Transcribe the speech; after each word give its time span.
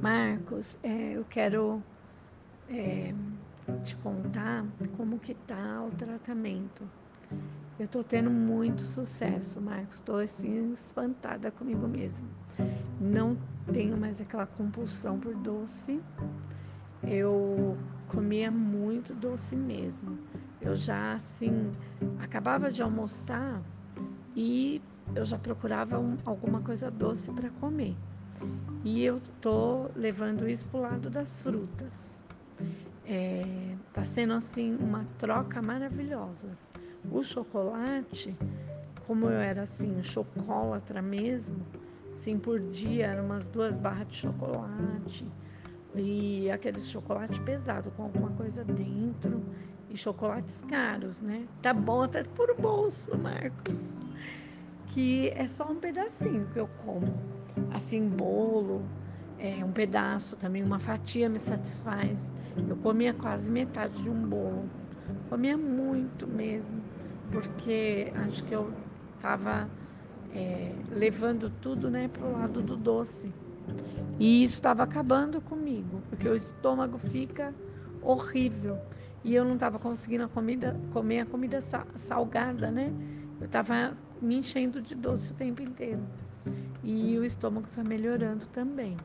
Marcos, 0.00 0.78
é, 0.82 1.16
eu 1.16 1.24
quero 1.24 1.82
é, 2.68 3.12
te 3.82 3.96
contar 3.96 4.64
como 4.96 5.18
que 5.18 5.34
tá 5.34 5.82
o 5.84 5.90
tratamento. 5.90 6.88
Eu 7.78 7.84
estou 7.84 8.04
tendo 8.04 8.30
muito 8.30 8.82
sucesso, 8.82 9.60
Marcos. 9.60 9.96
Estou 9.96 10.18
assim 10.18 10.72
espantada 10.72 11.50
comigo 11.50 11.88
mesmo. 11.88 12.28
Não 13.00 13.36
tenho 13.72 13.96
mais 13.96 14.20
aquela 14.20 14.46
compulsão 14.46 15.18
por 15.18 15.34
doce. 15.34 16.00
Eu 17.02 17.76
comia 18.06 18.50
muito 18.52 19.12
doce 19.14 19.56
mesmo. 19.56 20.18
Eu 20.60 20.76
já 20.76 21.12
assim 21.12 21.70
acabava 22.20 22.70
de 22.70 22.82
almoçar 22.82 23.62
e 24.36 24.80
eu 25.14 25.24
já 25.24 25.38
procurava 25.38 25.98
um, 25.98 26.16
alguma 26.24 26.60
coisa 26.60 26.88
doce 26.88 27.32
para 27.32 27.50
comer. 27.50 27.96
E 28.84 29.04
eu 29.04 29.20
tô 29.40 29.90
levando 29.94 30.48
isso 30.48 30.68
para 30.68 30.78
o 30.78 30.82
lado 30.82 31.10
das 31.10 31.40
frutas. 31.40 32.18
É, 33.04 33.76
tá 33.92 34.04
sendo 34.04 34.34
assim 34.34 34.76
uma 34.76 35.04
troca 35.18 35.60
maravilhosa. 35.62 36.56
O 37.10 37.22
chocolate, 37.22 38.36
como 39.06 39.26
eu 39.26 39.38
era 39.40 39.62
assim, 39.62 40.02
chocolatra 40.02 41.00
mesmo, 41.00 41.66
assim 42.12 42.38
por 42.38 42.60
dia 42.60 43.06
eram 43.06 43.24
umas 43.24 43.48
duas 43.48 43.78
barras 43.78 44.08
de 44.08 44.16
chocolate 44.16 45.26
e 45.94 46.50
aquele 46.50 46.78
chocolate 46.78 47.40
pesado 47.40 47.90
com 47.90 48.02
alguma 48.02 48.30
coisa 48.30 48.64
dentro 48.64 49.42
e 49.88 49.96
chocolates 49.96 50.62
caros, 50.62 51.22
né? 51.22 51.46
Tá 51.62 51.72
bom 51.72 52.02
até 52.02 52.22
por 52.22 52.54
bolso, 52.56 53.16
Marcos. 53.16 53.90
Que 54.88 55.28
é 55.30 55.46
só 55.46 55.70
um 55.70 55.76
pedacinho 55.76 56.46
que 56.52 56.58
eu 56.58 56.68
como. 56.84 57.06
Assim, 57.72 58.08
bolo, 58.08 58.82
é, 59.38 59.64
um 59.64 59.72
pedaço 59.72 60.36
também, 60.36 60.62
uma 60.62 60.78
fatia 60.78 61.28
me 61.28 61.38
satisfaz. 61.38 62.34
Eu 62.68 62.76
comia 62.76 63.14
quase 63.14 63.50
metade 63.50 64.02
de 64.02 64.10
um 64.10 64.26
bolo. 64.26 64.68
Comia 65.28 65.56
muito 65.56 66.26
mesmo, 66.26 66.82
porque 67.30 68.12
acho 68.26 68.42
que 68.44 68.54
eu 68.54 68.72
estava 69.16 69.68
é, 70.34 70.72
levando 70.90 71.50
tudo 71.50 71.90
né, 71.90 72.08
para 72.08 72.26
o 72.26 72.32
lado 72.32 72.62
do 72.62 72.76
doce. 72.76 73.32
E 74.18 74.42
isso 74.42 74.54
estava 74.54 74.82
acabando 74.82 75.40
comigo, 75.40 76.02
porque 76.08 76.28
o 76.28 76.34
estômago 76.34 76.98
fica 76.98 77.54
horrível. 78.02 78.78
E 79.22 79.34
eu 79.34 79.44
não 79.44 79.52
estava 79.52 79.78
conseguindo 79.78 80.24
a 80.24 80.28
comida, 80.28 80.78
comer 80.92 81.20
a 81.20 81.26
comida 81.26 81.58
salgada, 81.94 82.70
né? 82.70 82.92
Eu 83.40 83.46
estava 83.46 83.96
me 84.20 84.36
enchendo 84.36 84.80
de 84.80 84.94
doce 84.94 85.32
o 85.32 85.34
tempo 85.34 85.62
inteiro. 85.62 86.00
E 86.82 87.18
o 87.18 87.24
estômago 87.24 87.66
está 87.66 87.82
melhorando 87.84 88.46
também. 88.48 88.96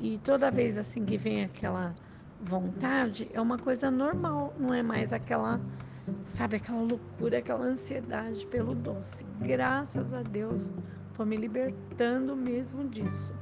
E 0.00 0.18
toda 0.18 0.50
vez 0.50 0.78
assim 0.78 1.04
que 1.04 1.16
vem 1.16 1.44
aquela 1.44 1.94
vontade, 2.40 3.30
é 3.32 3.40
uma 3.40 3.58
coisa 3.58 3.90
normal, 3.90 4.54
não 4.58 4.74
é 4.74 4.82
mais 4.82 5.12
aquela, 5.12 5.60
sabe, 6.24 6.56
aquela 6.56 6.82
loucura, 6.82 7.38
aquela 7.38 7.64
ansiedade 7.64 8.46
pelo 8.46 8.74
doce. 8.74 9.24
Graças 9.40 10.12
a 10.12 10.22
Deus, 10.22 10.74
estou 11.08 11.24
me 11.24 11.36
libertando 11.36 12.36
mesmo 12.36 12.86
disso. 12.88 13.32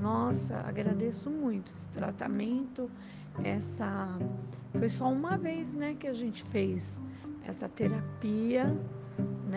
Nossa, 0.00 0.58
agradeço 0.58 1.30
muito 1.30 1.68
esse 1.68 1.88
tratamento, 1.88 2.90
essa 3.42 4.08
foi 4.78 4.88
só 4.88 5.10
uma 5.10 5.36
vez, 5.36 5.74
né, 5.74 5.94
que 5.94 6.06
a 6.06 6.12
gente 6.12 6.44
fez 6.44 7.00
essa 7.46 7.68
terapia, 7.68 8.66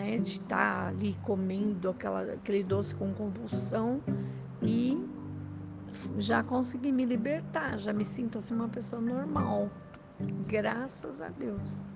né, 0.08 0.18
de 0.18 0.30
estar 0.30 0.84
tá 0.84 0.88
ali 0.88 1.14
comendo 1.22 1.90
aquela, 1.90 2.22
aquele 2.22 2.62
doce 2.62 2.94
com 2.94 3.12
compulsão 3.12 4.02
e 4.62 4.96
já 6.18 6.42
consegui 6.42 6.92
me 6.92 7.04
libertar, 7.04 7.78
já 7.78 7.92
me 7.92 8.04
sinto 8.04 8.38
assim 8.38 8.54
uma 8.54 8.68
pessoa 8.68 9.00
normal. 9.02 9.70
Graças 10.46 11.20
a 11.20 11.28
Deus. 11.28 11.92